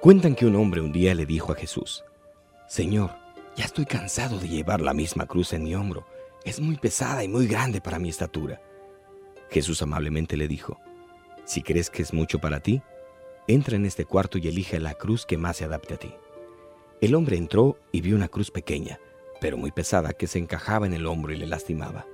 Cuentan 0.00 0.34
que 0.34 0.44
un 0.44 0.54
hombre 0.56 0.82
un 0.82 0.92
día 0.92 1.14
le 1.14 1.24
dijo 1.24 1.52
a 1.52 1.56
Jesús, 1.56 2.04
Señor, 2.68 3.12
ya 3.56 3.64
estoy 3.64 3.86
cansado 3.86 4.38
de 4.38 4.46
llevar 4.46 4.82
la 4.82 4.92
misma 4.92 5.26
cruz 5.26 5.54
en 5.54 5.64
mi 5.64 5.74
hombro. 5.74 6.06
Es 6.44 6.60
muy 6.60 6.76
pesada 6.76 7.24
y 7.24 7.28
muy 7.28 7.46
grande 7.46 7.80
para 7.80 7.98
mi 7.98 8.10
estatura. 8.10 8.60
Jesús 9.50 9.80
amablemente 9.80 10.36
le 10.36 10.48
dijo, 10.48 10.78
Si 11.44 11.62
crees 11.62 11.88
que 11.88 12.02
es 12.02 12.12
mucho 12.12 12.38
para 12.38 12.60
ti, 12.60 12.82
entra 13.48 13.76
en 13.76 13.86
este 13.86 14.04
cuarto 14.04 14.36
y 14.36 14.46
elige 14.46 14.78
la 14.80 14.94
cruz 14.94 15.24
que 15.24 15.38
más 15.38 15.56
se 15.56 15.64
adapte 15.64 15.94
a 15.94 15.98
ti. 15.98 16.14
El 17.00 17.14
hombre 17.14 17.38
entró 17.38 17.78
y 17.90 18.02
vio 18.02 18.16
una 18.16 18.28
cruz 18.28 18.50
pequeña, 18.50 19.00
pero 19.40 19.56
muy 19.56 19.72
pesada, 19.72 20.12
que 20.12 20.26
se 20.26 20.38
encajaba 20.38 20.86
en 20.86 20.92
el 20.92 21.06
hombro 21.06 21.32
y 21.32 21.36
le 21.36 21.46
lastimaba. 21.46 22.06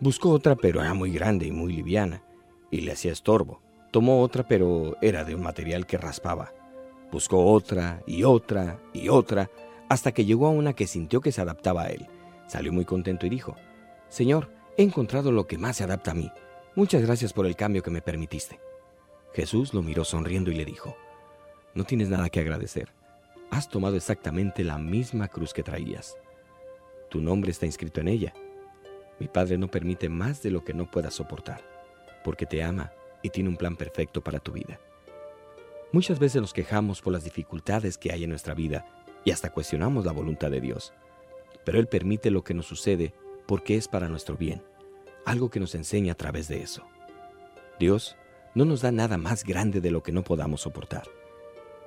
Buscó 0.00 0.30
otra, 0.30 0.56
pero 0.56 0.80
era 0.80 0.94
muy 0.94 1.12
grande 1.12 1.46
y 1.46 1.52
muy 1.52 1.74
liviana, 1.74 2.24
y 2.70 2.80
le 2.80 2.92
hacía 2.92 3.12
estorbo. 3.12 3.60
Tomó 3.92 4.22
otra, 4.22 4.48
pero 4.48 4.96
era 5.02 5.24
de 5.24 5.34
un 5.34 5.42
material 5.42 5.86
que 5.86 5.98
raspaba. 5.98 6.54
Buscó 7.10 7.44
otra 7.52 8.02
y 8.06 8.24
otra 8.24 8.78
y 8.92 9.08
otra, 9.08 9.50
hasta 9.88 10.12
que 10.12 10.24
llegó 10.24 10.46
a 10.46 10.50
una 10.50 10.74
que 10.74 10.86
sintió 10.86 11.20
que 11.20 11.32
se 11.32 11.40
adaptaba 11.40 11.82
a 11.82 11.88
él. 11.88 12.06
Salió 12.46 12.72
muy 12.72 12.84
contento 12.84 13.26
y 13.26 13.30
dijo, 13.30 13.56
Señor, 14.08 14.50
he 14.76 14.82
encontrado 14.82 15.32
lo 15.32 15.46
que 15.46 15.58
más 15.58 15.76
se 15.76 15.84
adapta 15.84 16.12
a 16.12 16.14
mí. 16.14 16.30
Muchas 16.76 17.02
gracias 17.02 17.32
por 17.32 17.46
el 17.46 17.56
cambio 17.56 17.82
que 17.82 17.90
me 17.90 18.02
permitiste. 18.02 18.60
Jesús 19.34 19.74
lo 19.74 19.82
miró 19.82 20.04
sonriendo 20.04 20.50
y 20.50 20.54
le 20.54 20.64
dijo, 20.64 20.96
No 21.74 21.84
tienes 21.84 22.08
nada 22.08 22.28
que 22.30 22.40
agradecer. 22.40 22.92
Has 23.50 23.68
tomado 23.68 23.96
exactamente 23.96 24.62
la 24.62 24.78
misma 24.78 25.28
cruz 25.28 25.52
que 25.52 25.64
traías. 25.64 26.16
Tu 27.08 27.20
nombre 27.20 27.50
está 27.50 27.66
inscrito 27.66 28.00
en 28.00 28.08
ella. 28.08 28.32
Mi 29.18 29.26
Padre 29.26 29.58
no 29.58 29.68
permite 29.68 30.08
más 30.08 30.42
de 30.42 30.50
lo 30.50 30.64
que 30.64 30.74
no 30.74 30.90
puedas 30.90 31.14
soportar, 31.14 31.62
porque 32.24 32.46
te 32.46 32.62
ama 32.62 32.92
y 33.22 33.30
tiene 33.30 33.48
un 33.48 33.56
plan 33.56 33.76
perfecto 33.76 34.22
para 34.22 34.38
tu 34.38 34.52
vida. 34.52 34.78
Muchas 35.92 36.20
veces 36.20 36.40
nos 36.40 36.52
quejamos 36.52 37.02
por 37.02 37.12
las 37.12 37.24
dificultades 37.24 37.98
que 37.98 38.12
hay 38.12 38.22
en 38.22 38.30
nuestra 38.30 38.54
vida 38.54 38.86
y 39.24 39.32
hasta 39.32 39.50
cuestionamos 39.50 40.04
la 40.04 40.12
voluntad 40.12 40.50
de 40.50 40.60
Dios. 40.60 40.92
Pero 41.64 41.80
Él 41.80 41.88
permite 41.88 42.30
lo 42.30 42.44
que 42.44 42.54
nos 42.54 42.66
sucede 42.66 43.12
porque 43.46 43.76
es 43.76 43.88
para 43.88 44.08
nuestro 44.08 44.36
bien, 44.36 44.62
algo 45.26 45.50
que 45.50 45.58
nos 45.58 45.74
enseña 45.74 46.12
a 46.12 46.16
través 46.16 46.46
de 46.46 46.62
eso. 46.62 46.84
Dios 47.80 48.16
no 48.54 48.64
nos 48.64 48.82
da 48.82 48.92
nada 48.92 49.18
más 49.18 49.42
grande 49.42 49.80
de 49.80 49.90
lo 49.90 50.02
que 50.04 50.12
no 50.12 50.22
podamos 50.22 50.60
soportar. 50.60 51.08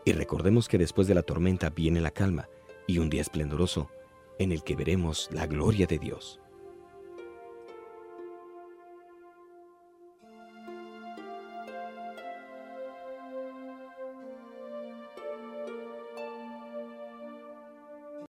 Y 0.03 0.11
recordemos 0.11 0.67
que 0.67 0.77
después 0.77 1.07
de 1.07 1.15
la 1.15 1.23
tormenta 1.23 1.69
viene 1.69 2.01
la 2.01 2.11
calma 2.11 2.49
y 2.87 2.97
un 2.97 3.09
día 3.09 3.21
esplendoroso 3.21 3.89
en 4.37 4.51
el 4.51 4.63
que 4.63 4.75
veremos 4.75 5.29
la 5.31 5.47
gloria 5.47 5.87
de 5.87 5.99
Dios. 5.99 6.41